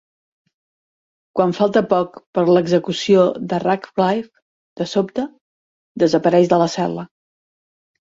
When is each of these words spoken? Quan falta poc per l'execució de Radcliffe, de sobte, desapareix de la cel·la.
Quan 1.39 1.53
falta 1.57 1.83
poc 1.91 2.17
per 2.39 2.45
l'execució 2.49 3.27
de 3.53 3.61
Radcliffe, 3.67 4.45
de 4.83 4.91
sobte, 4.97 5.29
desapareix 6.09 6.55
de 6.57 6.65
la 6.67 6.75
cel·la. 6.81 7.11